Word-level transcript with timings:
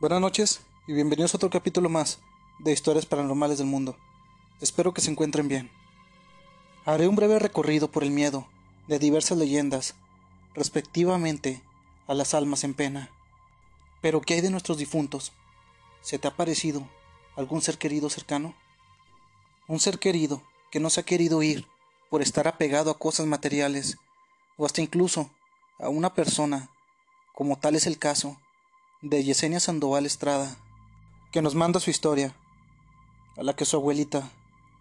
Buenas 0.00 0.20
noches 0.20 0.60
y 0.86 0.92
bienvenidos 0.92 1.34
a 1.34 1.38
otro 1.38 1.50
capítulo 1.50 1.88
más 1.88 2.20
de 2.60 2.70
Historias 2.70 3.04
Paranormales 3.04 3.58
del 3.58 3.66
Mundo. 3.66 3.96
Espero 4.60 4.94
que 4.94 5.00
se 5.00 5.10
encuentren 5.10 5.48
bien. 5.48 5.72
Haré 6.84 7.08
un 7.08 7.16
breve 7.16 7.40
recorrido 7.40 7.90
por 7.90 8.04
el 8.04 8.12
miedo 8.12 8.46
de 8.86 9.00
diversas 9.00 9.36
leyendas, 9.38 9.96
respectivamente 10.54 11.64
a 12.06 12.14
las 12.14 12.32
almas 12.32 12.62
en 12.62 12.74
pena. 12.74 13.10
Pero 14.00 14.20
¿qué 14.20 14.34
hay 14.34 14.40
de 14.40 14.50
nuestros 14.50 14.78
difuntos? 14.78 15.32
¿Se 16.00 16.16
te 16.20 16.28
ha 16.28 16.36
parecido 16.36 16.88
algún 17.34 17.60
ser 17.60 17.76
querido 17.76 18.08
cercano? 18.08 18.54
Un 19.66 19.80
ser 19.80 19.98
querido 19.98 20.44
que 20.70 20.78
no 20.78 20.90
se 20.90 21.00
ha 21.00 21.04
querido 21.04 21.42
ir 21.42 21.66
por 22.08 22.22
estar 22.22 22.46
apegado 22.46 22.92
a 22.92 22.98
cosas 23.00 23.26
materiales 23.26 23.98
o 24.56 24.64
hasta 24.64 24.80
incluso 24.80 25.28
a 25.80 25.88
una 25.88 26.14
persona, 26.14 26.70
como 27.34 27.58
tal 27.58 27.74
es 27.74 27.88
el 27.88 27.98
caso 27.98 28.38
de 29.00 29.22
Yesenia 29.22 29.60
Sandoval 29.60 30.06
Estrada, 30.06 30.56
que 31.30 31.40
nos 31.40 31.54
manda 31.54 31.78
su 31.78 31.88
historia, 31.88 32.34
a 33.36 33.44
la 33.44 33.54
que 33.54 33.64
su 33.64 33.76
abuelita 33.76 34.28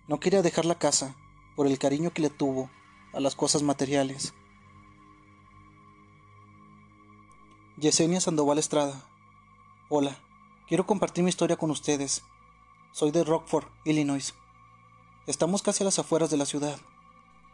no 0.07 0.19
quería 0.19 0.41
dejar 0.41 0.65
la 0.65 0.79
casa 0.79 1.15
por 1.55 1.67
el 1.67 1.77
cariño 1.77 2.09
que 2.09 2.23
le 2.23 2.31
tuvo 2.31 2.71
a 3.13 3.19
las 3.19 3.35
cosas 3.35 3.61
materiales. 3.61 4.33
Yesenia 7.77 8.19
Sandoval 8.19 8.57
Estrada. 8.57 9.03
Hola, 9.87 10.17
quiero 10.67 10.87
compartir 10.87 11.23
mi 11.23 11.29
historia 11.29 11.57
con 11.57 11.69
ustedes. 11.69 12.23
Soy 12.93 13.11
de 13.11 13.23
Rockford, 13.23 13.67
Illinois. 13.85 14.33
Estamos 15.27 15.61
casi 15.61 15.83
a 15.83 15.85
las 15.85 15.99
afueras 15.99 16.31
de 16.31 16.37
la 16.37 16.47
ciudad. 16.47 16.79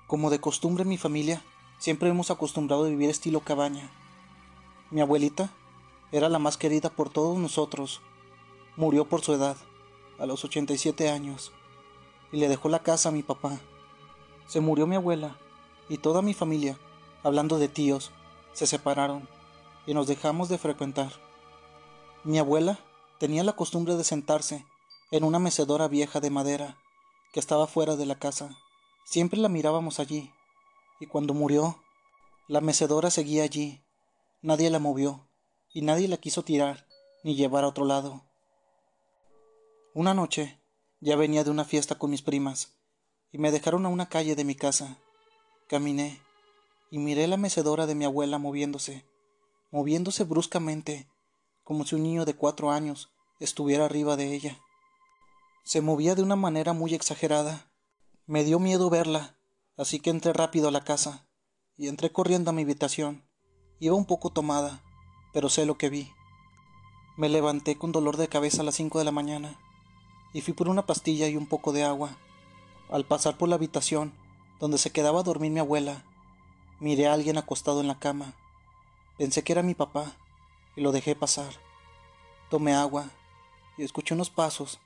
Como 0.08 0.30
de 0.30 0.39
costumbre 0.39 0.83
en 0.83 0.89
mi 0.89 0.98
familia, 0.98 1.44
siempre 1.77 2.08
hemos 2.08 2.31
acostumbrado 2.31 2.86
a 2.86 2.89
vivir 2.89 3.09
estilo 3.09 3.42
cabaña. 3.42 3.92
Mi 4.92 5.02
abuelita 5.02 5.52
era 6.14 6.30
la 6.30 6.38
más 6.38 6.58
querida 6.58 6.92
por 6.92 7.09
todos 7.09 7.39
nosotros. 7.39 8.00
Murió 8.78 9.09
por 9.09 9.22
su 9.22 9.33
edad, 9.33 9.58
a 10.20 10.28
los 10.28 10.45
87 10.45 11.09
años, 11.09 11.52
y 12.31 12.38
le 12.38 12.47
dejó 12.47 12.70
la 12.70 12.83
casa 12.83 13.09
a 13.09 13.11
mi 13.11 13.23
papá. 13.23 13.59
Se 14.45 14.59
murió 14.59 14.86
mi 14.86 14.95
abuela, 14.95 15.38
y 15.89 15.97
toda 15.97 16.22
mi 16.22 16.36
familia, 16.36 16.78
hablando 17.23 17.58
de 17.58 17.67
tíos, 17.67 18.11
se 18.53 18.67
separaron 18.67 19.28
y 19.88 19.95
nos 19.95 20.05
dejamos 20.05 20.50
de 20.50 20.59
frecuentar. 20.59 21.11
Mi 22.23 22.38
abuela 22.38 22.77
tenía 23.17 23.44
la 23.44 23.53
costumbre 23.53 23.95
de 23.95 24.03
sentarse 24.03 24.67
en 25.09 25.23
una 25.23 25.39
mecedora 25.39 25.88
vieja 25.88 26.20
de 26.20 26.30
madera 26.30 26.77
que 27.33 27.39
estaba 27.39 27.66
fuera 27.66 27.95
de 27.95 28.05
la 28.05 28.20
casa. 28.20 28.55
Siempre 29.03 29.39
la 29.39 29.50
mirábamos 29.50 30.00
allí, 30.00 30.31
y 31.00 31.08
cuando 31.08 31.33
murió, 31.33 31.80
la 32.48 32.61
mecedora 32.61 33.09
seguía 33.09 33.44
allí. 33.44 33.81
Nadie 34.44 34.70
la 34.70 34.77
movió 34.77 35.27
y 35.74 35.82
nadie 35.82 36.08
la 36.08 36.18
quiso 36.18 36.44
tirar 36.44 36.88
ni 37.24 37.36
llevar 37.36 37.64
a 37.64 37.68
otro 37.68 37.86
lado. 37.86 38.24
Una 39.94 40.14
noche 40.14 40.60
ya 41.00 41.16
venía 41.16 41.44
de 41.44 41.50
una 41.50 41.66
fiesta 41.66 41.96
con 41.96 42.12
mis 42.12 42.22
primas 42.22 42.74
y 43.32 43.40
me 43.40 43.52
dejaron 43.52 43.86
a 43.86 43.90
una 43.90 44.08
calle 44.08 44.36
de 44.36 44.44
mi 44.44 44.56
casa. 44.56 45.00
Caminé 45.68 46.22
y 46.92 47.00
miré 47.00 47.28
la 47.28 47.38
mecedora 47.38 47.88
de 47.88 47.96
mi 47.96 48.06
abuela 48.06 48.38
moviéndose, 48.38 49.06
moviéndose 49.72 50.24
bruscamente, 50.24 51.10
como 51.64 51.86
si 51.86 51.96
un 51.96 52.04
niño 52.04 52.26
de 52.26 52.36
cuatro 52.36 52.70
años 52.70 53.12
estuviera 53.39 53.86
arriba 53.86 54.16
de 54.16 54.33
ella. 54.33 54.60
Se 55.64 55.82
movía 55.82 56.14
de 56.14 56.22
una 56.22 56.36
manera 56.36 56.73
muy 56.73 56.94
exagerada. 56.94 57.72
Me 58.28 58.44
dio 58.44 58.60
miedo 58.60 58.89
verla, 58.89 59.38
así 59.78 60.00
que 60.00 60.12
entré 60.12 60.33
rápido 60.33 60.67
a 60.67 60.72
la 60.72 60.83
casa 60.83 61.28
y 61.78 61.88
entré 61.88 62.12
corriendo 62.12 62.52
a 62.52 62.54
mi 62.54 62.62
habitación. 62.62 63.28
Iba 63.80 63.95
un 63.95 64.06
poco 64.06 64.32
tomada, 64.32 64.83
pero 65.33 65.49
sé 65.49 65.66
lo 65.66 65.77
que 65.77 65.89
vi. 65.89 66.11
Me 67.17 67.30
levanté 67.30 67.77
con 67.77 67.92
dolor 67.92 68.17
de 68.17 68.27
cabeza 68.27 68.61
a 68.61 68.66
las 68.66 68.76
cinco 68.76 68.99
de 68.99 69.05
la 69.05 69.11
mañana 69.11 69.60
y 70.33 70.42
fui 70.42 70.54
por 70.54 70.70
una 70.70 70.86
pastilla 70.86 71.27
y 71.27 71.36
un 71.36 71.48
poco 71.48 71.73
de 71.73 71.83
agua. 71.83 72.17
Al 72.89 73.05
pasar 73.05 73.38
por 73.38 73.49
la 73.49 73.55
habitación 73.55 74.14
donde 74.60 74.77
se 74.77 74.92
quedaba 74.92 75.20
a 75.20 75.23
dormir 75.23 75.52
mi 75.52 75.60
abuela, 75.60 76.04
miré 76.80 77.08
a 77.08 77.14
alguien 77.14 77.38
acostado 77.38 77.82
en 77.82 77.88
la 77.88 77.99
cama. 77.99 78.33
Pensé 79.17 79.44
que 79.44 79.54
era 79.54 79.64
mi 79.64 79.76
papá 79.76 80.16
y 80.76 80.82
lo 80.82 80.92
dejé 80.92 81.16
pasar. 81.16 81.54
Tomé 82.50 82.73
agua 82.73 83.10
y 83.77 83.83
escuché 83.83 84.14
unos 84.14 84.30
pasos 84.30 84.80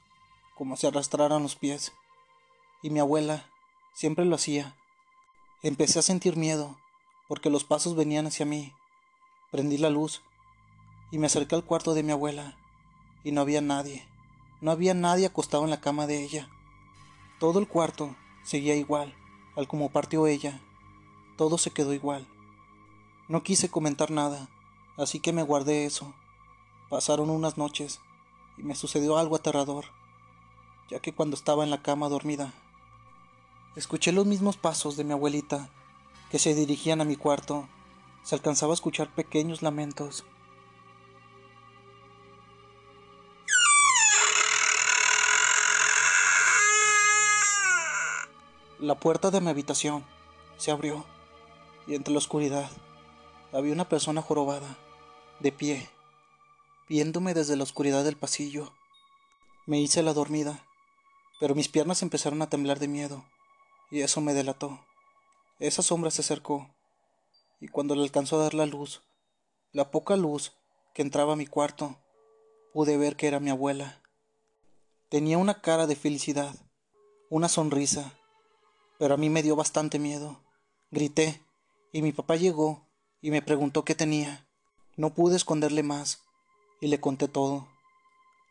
como 0.55 0.75
si 0.75 0.87
arrastraran 0.87 1.43
los 1.43 1.55
pies. 1.55 1.93
Y 2.81 2.89
mi 2.89 2.99
abuela 2.99 3.49
siempre 3.93 4.25
lo 4.25 4.35
hacía. 4.35 4.75
Empecé 5.63 5.99
a 5.99 6.03
sentir 6.03 6.35
miedo 6.35 6.77
porque 7.27 7.49
los 7.49 7.63
pasos 7.63 7.95
venían 7.95 8.27
hacia 8.27 8.45
mí. 8.45 8.73
Prendí 9.51 9.77
la 9.77 9.89
luz 9.89 10.21
y 11.11 11.17
me 11.17 11.27
acerqué 11.27 11.55
al 11.55 11.63
cuarto 11.63 11.93
de 11.93 12.03
mi 12.03 12.11
abuela 12.11 12.57
y 13.23 13.31
no 13.31 13.41
había 13.41 13.61
nadie. 13.61 14.07
No 14.61 14.71
había 14.71 14.93
nadie 14.93 15.25
acostado 15.25 15.63
en 15.63 15.69
la 15.69 15.81
cama 15.81 16.07
de 16.07 16.23
ella. 16.23 16.49
Todo 17.39 17.59
el 17.59 17.67
cuarto 17.67 18.15
seguía 18.43 18.75
igual, 18.75 19.13
al 19.55 19.67
como 19.67 19.89
partió 19.89 20.27
ella. 20.27 20.61
Todo 21.37 21.57
se 21.57 21.71
quedó 21.71 21.93
igual. 21.93 22.27
No 23.27 23.43
quise 23.43 23.69
comentar 23.69 24.09
nada, 24.09 24.49
así 24.97 25.19
que 25.19 25.33
me 25.33 25.43
guardé 25.43 25.85
eso. 25.85 26.13
Pasaron 26.89 27.29
unas 27.29 27.57
noches 27.57 27.99
y 28.57 28.63
me 28.63 28.75
sucedió 28.75 29.17
algo 29.17 29.35
aterrador, 29.35 29.85
ya 30.89 30.99
que 30.99 31.13
cuando 31.13 31.35
estaba 31.35 31.63
en 31.63 31.69
la 31.69 31.81
cama 31.81 32.09
dormida, 32.09 32.53
escuché 33.75 34.11
los 34.11 34.25
mismos 34.25 34.57
pasos 34.57 34.97
de 34.97 35.03
mi 35.03 35.11
abuelita 35.11 35.69
que 36.31 36.39
se 36.39 36.55
dirigían 36.55 37.01
a 37.01 37.05
mi 37.05 37.15
cuarto. 37.15 37.67
Se 38.23 38.35
alcanzaba 38.35 38.73
a 38.73 38.75
escuchar 38.75 39.13
pequeños 39.13 39.61
lamentos. 39.61 40.25
La 48.79 48.93
puerta 48.93 49.31
de 49.31 49.41
mi 49.41 49.49
habitación 49.49 50.05
se 50.57 50.69
abrió 50.69 51.03
y 51.87 51.95
entre 51.95 52.13
la 52.13 52.19
oscuridad 52.19 52.69
había 53.51 53.73
una 53.73 53.89
persona 53.89 54.21
jorobada, 54.21 54.77
de 55.39 55.51
pie, 55.51 55.89
viéndome 56.87 57.33
desde 57.33 57.55
la 57.55 57.63
oscuridad 57.63 58.03
del 58.03 58.17
pasillo. 58.17 58.71
Me 59.65 59.81
hice 59.81 60.03
la 60.03 60.13
dormida, 60.13 60.63
pero 61.39 61.55
mis 61.55 61.69
piernas 61.69 62.03
empezaron 62.03 62.39
a 62.43 62.51
temblar 62.51 62.77
de 62.77 62.87
miedo 62.87 63.25
y 63.89 64.01
eso 64.01 64.21
me 64.21 64.35
delató. 64.35 64.79
Esa 65.57 65.81
sombra 65.81 66.11
se 66.11 66.21
acercó 66.21 66.69
y 67.59 67.69
cuando 67.69 67.95
le 67.95 68.03
alcanzó 68.03 68.39
a 68.39 68.43
dar 68.43 68.53
la 68.53 68.67
luz, 68.67 69.01
la 69.71 69.89
poca 69.89 70.15
luz 70.15 70.53
que 70.93 71.01
entraba 71.01 71.33
a 71.33 71.37
mi 71.37 71.47
cuarto, 71.47 71.97
pude 72.73 72.95
ver 72.95 73.15
que 73.15 73.25
era 73.25 73.39
mi 73.39 73.49
abuela. 73.49 74.03
Tenía 75.09 75.39
una 75.39 75.61
cara 75.61 75.87
de 75.87 75.95
felicidad, 75.95 76.53
una 77.31 77.49
sonrisa 77.49 78.13
pero 78.99 79.13
a 79.13 79.17
mí 79.17 79.29
me 79.29 79.43
dio 79.43 79.55
bastante 79.55 79.99
miedo. 79.99 80.41
Grité, 80.91 81.43
y 81.91 82.01
mi 82.01 82.11
papá 82.11 82.35
llegó 82.35 82.87
y 83.21 83.31
me 83.31 83.41
preguntó 83.41 83.83
qué 83.83 83.95
tenía. 83.95 84.47
No 84.95 85.13
pude 85.13 85.35
esconderle 85.35 85.83
más, 85.83 86.23
y 86.81 86.87
le 86.87 86.99
conté 86.99 87.27
todo. 87.27 87.67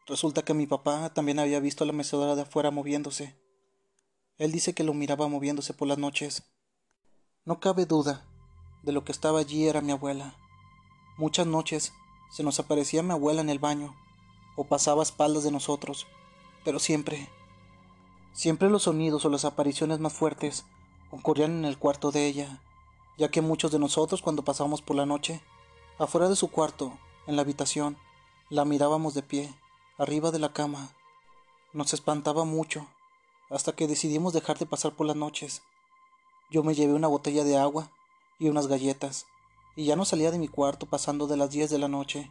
Resulta 0.06 0.44
que 0.44 0.54
mi 0.54 0.66
papá 0.66 1.12
también 1.12 1.38
había 1.38 1.60
visto 1.60 1.84
la 1.84 1.92
mecedora 1.92 2.36
de 2.36 2.42
afuera 2.42 2.70
moviéndose. 2.70 3.36
Él 4.38 4.52
dice 4.52 4.74
que 4.74 4.84
lo 4.84 4.94
miraba 4.94 5.28
moviéndose 5.28 5.74
por 5.74 5.88
las 5.88 5.98
noches. 5.98 6.44
No 7.44 7.58
cabe 7.58 7.86
duda 7.86 8.24
de 8.82 8.92
lo 8.92 9.04
que 9.04 9.12
estaba 9.12 9.40
allí 9.40 9.66
era 9.66 9.80
mi 9.80 9.92
abuela. 9.92 10.36
Muchas 11.16 11.46
noches 11.46 11.92
se 12.30 12.42
nos 12.42 12.60
aparecía 12.60 13.02
mi 13.02 13.12
abuela 13.12 13.40
en 13.40 13.50
el 13.50 13.58
baño, 13.58 13.96
o 14.56 14.64
pasaba 14.64 15.02
a 15.02 15.04
espaldas 15.04 15.44
de 15.44 15.50
nosotros, 15.50 16.06
pero 16.64 16.78
siempre 16.78 17.28
Siempre 18.36 18.68
los 18.68 18.82
sonidos 18.82 19.24
o 19.24 19.30
las 19.30 19.46
apariciones 19.46 19.98
más 19.98 20.12
fuertes 20.12 20.66
ocurrían 21.10 21.52
en 21.52 21.64
el 21.64 21.78
cuarto 21.78 22.10
de 22.10 22.26
ella, 22.26 22.60
ya 23.16 23.30
que 23.30 23.40
muchos 23.40 23.72
de 23.72 23.78
nosotros 23.78 24.20
cuando 24.20 24.44
pasábamos 24.44 24.82
por 24.82 24.94
la 24.94 25.06
noche, 25.06 25.40
afuera 25.98 26.28
de 26.28 26.36
su 26.36 26.50
cuarto, 26.50 26.92
en 27.26 27.36
la 27.36 27.42
habitación, 27.42 27.96
la 28.50 28.66
mirábamos 28.66 29.14
de 29.14 29.22
pie, 29.22 29.54
arriba 29.96 30.32
de 30.32 30.38
la 30.38 30.52
cama. 30.52 30.90
Nos 31.72 31.94
espantaba 31.94 32.44
mucho, 32.44 32.86
hasta 33.48 33.72
que 33.72 33.88
decidimos 33.88 34.34
dejar 34.34 34.58
de 34.58 34.66
pasar 34.66 34.92
por 34.92 35.06
las 35.06 35.16
noches. 35.16 35.62
Yo 36.50 36.62
me 36.62 36.74
llevé 36.74 36.92
una 36.92 37.08
botella 37.08 37.42
de 37.42 37.56
agua 37.56 37.90
y 38.38 38.50
unas 38.50 38.66
galletas, 38.66 39.24
y 39.76 39.86
ya 39.86 39.96
no 39.96 40.04
salía 40.04 40.30
de 40.30 40.38
mi 40.38 40.48
cuarto 40.48 40.84
pasando 40.84 41.26
de 41.26 41.38
las 41.38 41.52
diez 41.52 41.70
de 41.70 41.78
la 41.78 41.88
noche. 41.88 42.30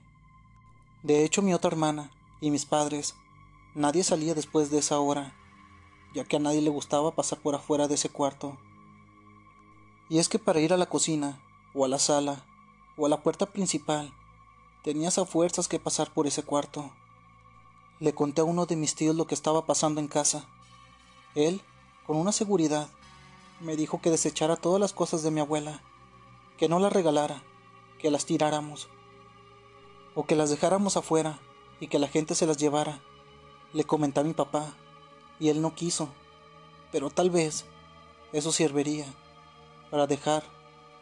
De 1.01 1.25
hecho, 1.25 1.41
mi 1.41 1.55
otra 1.55 1.71
hermana 1.71 2.11
y 2.41 2.51
mis 2.51 2.67
padres, 2.67 3.15
nadie 3.73 4.03
salía 4.03 4.35
después 4.35 4.69
de 4.69 4.77
esa 4.77 4.99
hora 4.99 5.33
ya 6.15 6.23
que 6.23 6.37
a 6.37 6.39
nadie 6.39 6.61
le 6.61 6.69
gustaba 6.69 7.11
pasar 7.11 7.39
por 7.39 7.55
afuera 7.55 7.89
de 7.89 7.95
ese 7.95 8.07
cuarto. 8.09 8.57
Y 10.07 10.19
es 10.19 10.29
que 10.29 10.39
para 10.39 10.61
ir 10.61 10.71
a 10.71 10.77
la 10.77 10.85
cocina, 10.85 11.41
o 11.73 11.83
a 11.83 11.89
la 11.89 11.99
sala, 11.99 12.45
o 12.95 13.05
a 13.05 13.09
la 13.09 13.21
puerta 13.21 13.47
principal, 13.47 14.13
tenías 14.81 15.17
a 15.17 15.25
fuerzas 15.25 15.67
que 15.67 15.77
pasar 15.77 16.09
por 16.13 16.25
ese 16.25 16.41
cuarto. 16.41 16.89
Le 17.99 18.15
conté 18.15 18.41
a 18.41 18.45
uno 18.45 18.65
de 18.65 18.77
mis 18.77 18.95
tíos 18.95 19.15
lo 19.15 19.27
que 19.27 19.35
estaba 19.35 19.65
pasando 19.65 19.99
en 19.99 20.07
casa. 20.07 20.47
Él, 21.35 21.61
con 22.07 22.15
una 22.15 22.31
seguridad, 22.31 22.87
me 23.59 23.75
dijo 23.75 23.99
que 23.99 24.09
desechara 24.09 24.55
todas 24.55 24.79
las 24.79 24.93
cosas 24.93 25.21
de 25.21 25.31
mi 25.31 25.41
abuela, 25.41 25.81
que 26.57 26.69
no 26.69 26.79
las 26.79 26.93
regalara, 26.93 27.43
que 27.99 28.09
las 28.09 28.25
tiráramos, 28.25 28.87
o 30.13 30.25
que 30.25 30.35
las 30.35 30.49
dejáramos 30.49 30.95
afuera, 30.95 31.39
y 31.81 31.87
que 31.87 31.99
la 31.99 32.07
gente 32.07 32.35
se 32.35 32.47
las 32.47 32.55
llevara. 32.55 33.01
Le 33.73 33.83
comenté 33.83 34.21
a 34.21 34.23
mi 34.23 34.33
papá 34.33 34.73
y 35.39 35.49
él 35.49 35.61
no 35.61 35.75
quiso, 35.75 36.09
pero 36.91 37.09
tal 37.09 37.29
vez 37.29 37.65
eso 38.31 38.51
serviría 38.51 39.05
para 39.91 40.07
dejar 40.07 40.43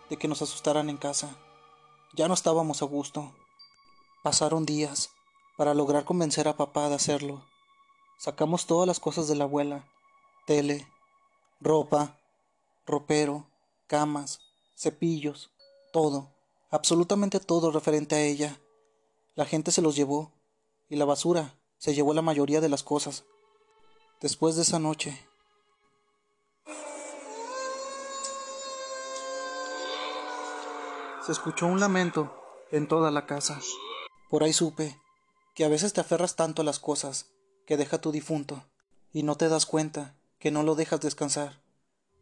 de 0.09 0.17
que 0.17 0.27
nos 0.27 0.41
asustaran 0.41 0.89
en 0.89 0.97
casa. 0.97 1.35
Ya 2.13 2.27
no 2.27 2.33
estábamos 2.33 2.81
a 2.81 2.85
gusto. 2.85 3.33
Pasaron 4.23 4.65
días 4.65 5.11
para 5.57 5.73
lograr 5.73 6.05
convencer 6.05 6.47
a 6.47 6.57
papá 6.57 6.89
de 6.89 6.95
hacerlo. 6.95 7.43
Sacamos 8.17 8.65
todas 8.67 8.87
las 8.87 8.99
cosas 8.99 9.27
de 9.27 9.35
la 9.35 9.45
abuela, 9.45 9.87
tele, 10.45 10.87
ropa, 11.59 12.19
ropero, 12.85 13.47
camas, 13.87 14.39
cepillos, 14.75 15.51
todo, 15.91 16.33
absolutamente 16.69 17.39
todo 17.39 17.71
referente 17.71 18.15
a 18.15 18.21
ella. 18.21 18.59
La 19.35 19.45
gente 19.45 19.71
se 19.71 19.81
los 19.81 19.95
llevó 19.95 20.31
y 20.89 20.95
la 20.95 21.05
basura 21.05 21.59
se 21.77 21.93
llevó 21.93 22.13
la 22.13 22.21
mayoría 22.21 22.61
de 22.61 22.69
las 22.69 22.83
cosas. 22.83 23.25
Después 24.23 24.55
de 24.55 24.61
esa 24.61 24.79
noche, 24.79 25.19
se 31.25 31.31
escuchó 31.33 31.67
un 31.67 31.81
lamento 31.81 32.33
en 32.71 32.87
toda 32.87 33.11
la 33.11 33.25
casa. 33.25 33.59
Por 34.29 34.45
ahí 34.45 34.53
supe 34.53 34.97
que 35.53 35.65
a 35.65 35.67
veces 35.67 35.91
te 35.91 35.99
aferras 35.99 36.37
tanto 36.37 36.61
a 36.61 36.65
las 36.65 36.79
cosas 36.79 37.33
que 37.67 37.75
deja 37.75 37.99
tu 37.99 38.13
difunto 38.13 38.63
y 39.11 39.23
no 39.23 39.35
te 39.35 39.49
das 39.49 39.65
cuenta 39.65 40.15
que 40.39 40.51
no 40.51 40.63
lo 40.63 40.75
dejas 40.75 41.01
descansar. 41.01 41.61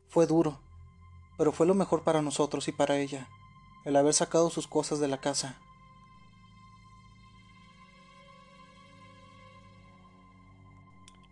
Fue 0.10 0.26
duro, 0.26 0.60
pero 1.38 1.52
fue 1.52 1.68
lo 1.68 1.76
mejor 1.76 2.04
para 2.04 2.24
nosotros 2.24 2.68
y 2.68 2.72
para 2.72 2.98
ella, 2.98 3.30
el 3.86 3.96
haber 3.96 4.16
sacado 4.16 4.50
sus 4.50 4.68
cosas 4.68 5.00
de 5.00 5.08
la 5.08 5.22
casa. 5.22 5.62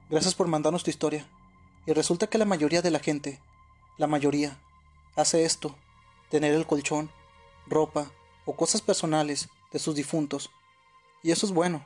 Gracias 0.10 0.34
por 0.34 0.48
mandarnos 0.48 0.84
tu 0.84 0.90
historia. 0.90 1.28
Y 1.86 1.94
resulta 1.94 2.28
que 2.28 2.40
la 2.40 2.46
mayoría 2.46 2.82
de 2.82 2.90
la 2.90 3.00
gente, 3.00 3.40
la 3.98 4.08
mayoría, 4.08 4.60
hace 5.16 5.46
esto, 5.46 5.76
tener 6.30 6.54
el 6.54 6.66
colchón, 6.66 7.12
ropa 7.68 8.12
o 8.46 8.56
cosas 8.56 8.82
personales 8.82 9.50
de 9.72 9.78
sus 9.78 9.94
difuntos. 9.96 10.50
Y 11.22 11.32
eso 11.32 11.46
es 11.46 11.52
bueno. 11.52 11.86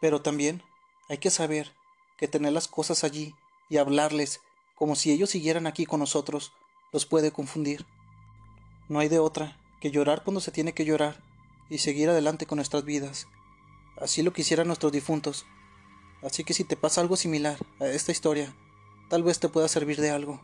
Pero 0.00 0.22
también 0.22 0.62
hay 1.10 1.18
que 1.18 1.30
saber 1.30 1.74
que 2.16 2.28
tener 2.28 2.52
las 2.52 2.66
cosas 2.66 3.04
allí 3.04 3.34
y 3.68 3.76
hablarles 3.76 4.40
como 4.74 4.96
si 4.96 5.12
ellos 5.12 5.30
siguieran 5.30 5.66
aquí 5.66 5.84
con 5.84 6.00
nosotros 6.00 6.52
los 6.92 7.04
puede 7.04 7.30
confundir. 7.30 7.84
No 8.88 9.00
hay 9.00 9.08
de 9.08 9.18
otra 9.18 9.58
que 9.80 9.90
llorar 9.90 10.24
cuando 10.24 10.40
se 10.40 10.50
tiene 10.50 10.72
que 10.72 10.86
llorar 10.86 11.22
y 11.68 11.78
seguir 11.78 12.08
adelante 12.08 12.46
con 12.46 12.56
nuestras 12.56 12.84
vidas. 12.84 13.26
Así 14.00 14.22
lo 14.22 14.32
quisieran 14.32 14.66
nuestros 14.66 14.92
difuntos. 14.92 15.44
Así 16.22 16.44
que 16.44 16.54
si 16.54 16.64
te 16.64 16.76
pasa 16.76 17.00
algo 17.00 17.16
similar 17.16 17.56
a 17.80 17.86
esta 17.86 18.12
historia, 18.12 18.52
tal 19.08 19.22
vez 19.22 19.38
te 19.38 19.48
pueda 19.48 19.68
servir 19.68 20.00
de 20.00 20.10
algo. 20.10 20.40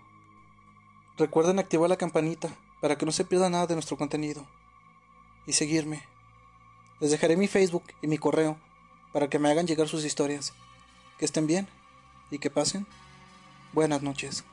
Recuerden 1.16 1.58
activar 1.58 1.88
la 1.88 1.96
campanita 1.96 2.48
para 2.80 2.96
que 2.96 3.06
no 3.06 3.12
se 3.12 3.24
pierda 3.24 3.50
nada 3.50 3.66
de 3.66 3.74
nuestro 3.74 3.96
contenido. 3.96 4.46
Y 5.46 5.52
seguirme. 5.52 6.02
Les 7.00 7.10
dejaré 7.10 7.36
mi 7.36 7.48
Facebook 7.48 7.84
y 8.02 8.06
mi 8.06 8.18
correo 8.18 8.56
para 9.12 9.28
que 9.28 9.38
me 9.38 9.50
hagan 9.50 9.66
llegar 9.66 9.88
sus 9.88 10.04
historias. 10.04 10.52
Que 11.18 11.24
estén 11.24 11.46
bien 11.46 11.68
y 12.30 12.38
que 12.38 12.50
pasen 12.50 12.86
buenas 13.72 14.02
noches. 14.02 14.44